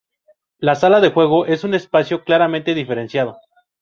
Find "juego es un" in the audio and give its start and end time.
1.11-1.75